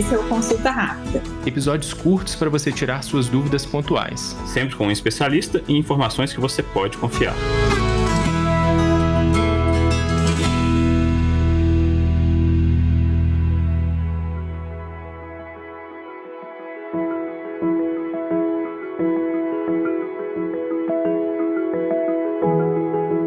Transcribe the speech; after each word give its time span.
Esse 0.00 0.14
é 0.14 0.18
o 0.18 0.26
Consulta 0.28 0.70
Rápida. 0.70 1.22
Episódios 1.44 1.92
curtos 1.92 2.34
para 2.34 2.48
você 2.48 2.72
tirar 2.72 3.04
suas 3.04 3.28
dúvidas 3.28 3.66
pontuais. 3.66 4.34
Sempre 4.46 4.74
com 4.74 4.86
um 4.86 4.90
especialista 4.90 5.62
e 5.68 5.76
informações 5.76 6.32
que 6.32 6.40
você 6.40 6.62
pode 6.62 6.96
confiar. 6.96 7.34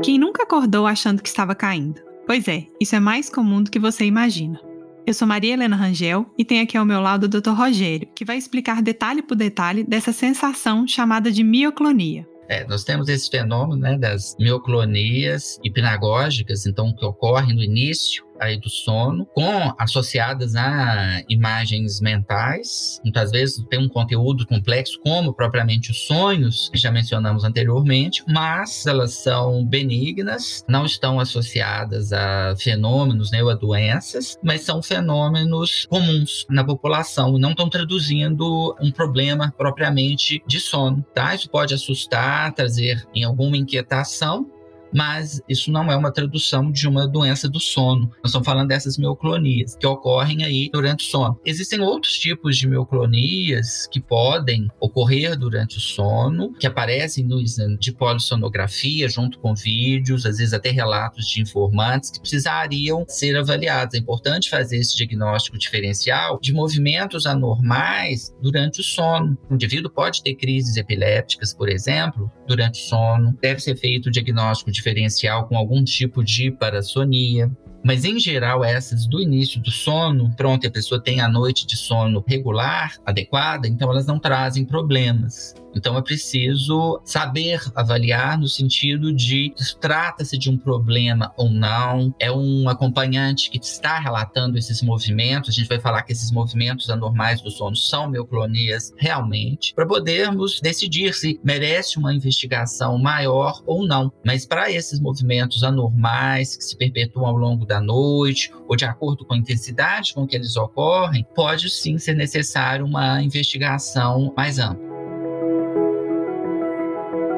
Quem 0.01 0.17
nunca 0.17 0.41
acordou 0.41 0.87
achando 0.87 1.21
que 1.21 1.29
estava 1.29 1.53
caindo? 1.53 2.01
Pois 2.25 2.47
é, 2.47 2.65
isso 2.81 2.95
é 2.95 2.99
mais 2.99 3.29
comum 3.29 3.61
do 3.61 3.69
que 3.69 3.77
você 3.77 4.05
imagina. 4.05 4.72
Eu 5.05 5.13
sou 5.13 5.27
Maria 5.27 5.53
Helena 5.53 5.75
Rangel 5.75 6.25
e 6.37 6.45
tenho 6.45 6.63
aqui 6.63 6.77
ao 6.77 6.85
meu 6.85 7.01
lado 7.01 7.25
o 7.25 7.27
Dr. 7.27 7.49
Rogério, 7.49 8.07
que 8.15 8.23
vai 8.23 8.37
explicar 8.37 8.81
detalhe 8.81 9.21
por 9.21 9.35
detalhe 9.35 9.83
dessa 9.83 10.13
sensação 10.13 10.87
chamada 10.87 11.29
de 11.29 11.43
mioclonia. 11.43 12.25
É, 12.47 12.65
nós 12.67 12.85
temos 12.85 13.09
esse 13.09 13.29
fenômeno 13.29 13.81
né, 13.81 13.97
das 13.97 14.35
mioclonias 14.39 15.59
hipnagógicas, 15.63 16.65
então, 16.65 16.95
que 16.95 17.03
ocorrem 17.03 17.53
no 17.53 17.61
início 17.61 18.25
aí 18.43 18.59
do 18.59 18.69
sono, 18.69 19.25
com 19.33 19.73
associadas 19.77 20.55
a 20.55 21.21
imagens 21.29 21.99
mentais. 21.99 22.99
Muitas 23.03 23.31
vezes 23.31 23.63
tem 23.69 23.79
um 23.79 23.89
conteúdo 23.89 24.45
complexo, 24.45 24.99
como 25.03 25.33
propriamente 25.33 25.91
os 25.91 26.05
sonhos, 26.05 26.69
que 26.69 26.77
já 26.77 26.91
mencionamos 26.91 27.43
anteriormente, 27.43 28.23
mas 28.27 28.85
elas 28.85 29.13
são 29.13 29.65
benignas, 29.65 30.63
não 30.67 30.85
estão 30.85 31.19
associadas 31.19 32.11
a 32.13 32.55
fenômenos 32.57 33.31
né, 33.31 33.43
ou 33.43 33.49
a 33.49 33.55
doenças, 33.55 34.37
mas 34.43 34.61
são 34.61 34.81
fenômenos 34.81 35.85
comuns 35.89 36.45
na 36.49 36.63
população, 36.63 37.37
não 37.37 37.51
estão 37.51 37.69
traduzindo 37.69 38.75
um 38.79 38.91
problema 38.91 39.53
propriamente 39.57 40.41
de 40.47 40.59
sono. 40.59 41.05
Tá? 41.13 41.35
Isso 41.35 41.49
pode 41.49 41.73
assustar, 41.73 42.53
trazer 42.53 43.07
em 43.13 43.23
alguma 43.23 43.57
inquietação, 43.57 44.49
mas 44.93 45.41
isso 45.47 45.71
não 45.71 45.91
é 45.91 45.95
uma 45.95 46.11
tradução 46.11 46.71
de 46.71 46.87
uma 46.87 47.07
doença 47.07 47.49
do 47.49 47.59
sono. 47.59 48.09
Nós 48.21 48.27
estamos 48.27 48.45
falando 48.45 48.67
dessas 48.67 48.97
mioclonias 48.97 49.75
que 49.75 49.87
ocorrem 49.87 50.43
aí 50.43 50.69
durante 50.71 51.05
o 51.05 51.09
sono. 51.09 51.39
Existem 51.45 51.79
outros 51.79 52.17
tipos 52.17 52.57
de 52.57 52.67
mioclonias 52.67 53.87
que 53.91 53.99
podem 53.99 54.67
ocorrer 54.79 55.37
durante 55.37 55.77
o 55.77 55.81
sono, 55.81 56.53
que 56.53 56.67
aparecem 56.67 57.23
no 57.23 57.39
exame 57.39 57.77
de 57.77 57.91
polissonografia, 57.91 59.07
junto 59.09 59.39
com 59.39 59.53
vídeos, 59.55 60.25
às 60.25 60.37
vezes 60.37 60.53
até 60.53 60.69
relatos 60.69 61.27
de 61.27 61.41
informantes 61.41 62.11
que 62.11 62.19
precisariam 62.19 63.05
ser 63.07 63.37
avaliados. 63.37 63.95
É 63.95 63.97
importante 63.97 64.49
fazer 64.49 64.77
esse 64.77 64.95
diagnóstico 64.95 65.57
diferencial 65.57 66.39
de 66.41 66.53
movimentos 66.53 67.25
anormais 67.25 68.33
durante 68.41 68.81
o 68.81 68.83
sono. 68.83 69.37
O 69.49 69.53
indivíduo 69.53 69.91
pode 69.91 70.21
ter 70.21 70.35
crises 70.35 70.77
epilépticas, 70.77 71.53
por 71.53 71.69
exemplo, 71.69 72.31
durante 72.47 72.81
o 72.81 72.87
sono. 72.87 73.37
Deve 73.41 73.59
ser 73.59 73.75
feito 73.77 74.07
o 74.07 74.11
diagnóstico 74.11 74.71
de 74.71 74.82
diferencial 74.83 75.47
com 75.47 75.55
algum 75.55 75.81
tipo 75.83 76.21
de 76.21 76.51
parassonia. 76.51 77.49
Mas 77.83 78.05
em 78.05 78.19
geral, 78.19 78.63
essas 78.63 79.05
do 79.05 79.21
início 79.21 79.59
do 79.61 79.71
sono, 79.71 80.33
pronto, 80.35 80.65
a 80.65 80.71
pessoa 80.71 81.01
tem 81.01 81.19
a 81.19 81.27
noite 81.27 81.67
de 81.67 81.75
sono 81.75 82.23
regular, 82.25 82.95
adequada, 83.05 83.67
então 83.67 83.89
elas 83.91 84.05
não 84.05 84.19
trazem 84.19 84.65
problemas. 84.65 85.53
Então 85.75 85.97
é 85.97 86.01
preciso 86.01 87.01
saber 87.03 87.59
avaliar 87.75 88.37
no 88.37 88.47
sentido 88.47 89.11
de 89.11 89.53
trata-se 89.81 90.37
de 90.37 90.49
um 90.49 90.57
problema 90.57 91.33
ou 91.35 91.49
não, 91.49 92.13
é 92.19 92.31
um 92.31 92.69
acompanhante 92.69 93.49
que 93.49 93.57
está 93.57 93.99
relatando 93.99 94.57
esses 94.57 94.81
movimentos, 94.81 95.49
a 95.49 95.53
gente 95.53 95.67
vai 95.67 95.79
falar 95.79 96.03
que 96.03 96.11
esses 96.11 96.31
movimentos 96.31 96.89
anormais 96.89 97.41
do 97.41 97.49
sono 97.49 97.75
são 97.75 98.09
mioclonias 98.09 98.93
realmente, 98.97 99.73
para 99.73 99.87
podermos 99.87 100.59
decidir 100.61 101.13
se 101.13 101.39
merece 101.43 101.97
uma 101.97 102.13
investigação 102.13 102.97
maior 102.97 103.61
ou 103.65 103.85
não. 103.85 104.11
Mas 104.25 104.45
para 104.45 104.71
esses 104.71 104.99
movimentos 104.99 105.63
anormais 105.63 106.55
que 106.55 106.63
se 106.63 106.77
perpetuam 106.77 107.25
ao 107.25 107.35
longo 107.35 107.65
da 107.73 107.81
noite 107.81 108.51
ou 108.67 108.75
de 108.75 108.85
acordo 108.85 109.25
com 109.25 109.33
a 109.33 109.37
intensidade 109.37 110.13
com 110.13 110.27
que 110.27 110.35
eles 110.35 110.55
ocorrem, 110.55 111.25
pode 111.35 111.69
sim 111.69 111.97
ser 111.97 112.13
necessário 112.13 112.85
uma 112.85 113.21
investigação 113.21 114.31
mais 114.37 114.59
ampla. 114.59 114.93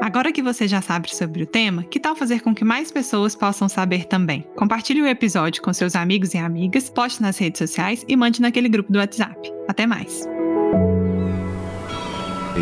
Agora 0.02 0.30
que 0.30 0.42
você 0.42 0.68
já 0.68 0.80
sabe 0.80 1.14
sobre 1.14 1.42
o 1.42 1.46
tema, 1.46 1.82
que 1.82 1.98
tal 1.98 2.14
fazer 2.14 2.40
com 2.40 2.54
que 2.54 2.64
mais 2.64 2.92
pessoas 2.92 3.34
possam 3.34 3.68
saber 3.68 4.04
também? 4.04 4.46
Compartilhe 4.54 5.02
o 5.02 5.06
episódio 5.06 5.60
com 5.60 5.72
seus 5.72 5.96
amigos 5.96 6.32
e 6.32 6.38
amigas, 6.38 6.88
poste 6.88 7.20
nas 7.20 7.38
redes 7.38 7.58
sociais 7.58 8.04
e 8.06 8.14
mande 8.14 8.40
naquele 8.40 8.68
grupo 8.68 8.92
do 8.92 8.98
WhatsApp. 8.98 9.52
Até 9.66 9.86
mais! 9.86 10.26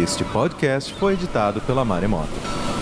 Este 0.03 0.25
podcast 0.25 0.93
foi 0.95 1.13
editado 1.13 1.61
pela 1.61 1.85
Maremoto. 1.85 2.74